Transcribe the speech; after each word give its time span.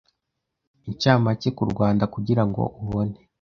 incamake 0.89 1.49
ku 1.57 1.63
Rwanda 1.71 2.03
kugira 2.13 2.43
ngo 2.49 2.61
ubone 2.81 3.17